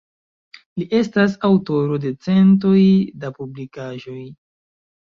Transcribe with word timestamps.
Li 0.79 0.87
estas 0.99 1.35
aŭtoro 1.51 2.01
de 2.07 2.15
centoj 2.29 2.75
da 3.23 3.35
publikaĵoj. 3.39 4.23